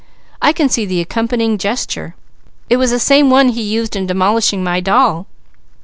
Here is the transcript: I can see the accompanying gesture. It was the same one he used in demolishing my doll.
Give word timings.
I 0.41 0.51
can 0.51 0.67
see 0.67 0.87
the 0.87 0.99
accompanying 0.99 1.59
gesture. 1.59 2.15
It 2.71 2.77
was 2.77 2.89
the 2.89 2.97
same 2.97 3.29
one 3.29 3.49
he 3.49 3.61
used 3.61 3.95
in 3.95 4.07
demolishing 4.07 4.63
my 4.63 4.79
doll. 4.79 5.27